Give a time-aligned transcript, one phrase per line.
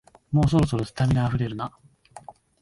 [0.31, 1.77] もうそろそろ、スタミナあふれるな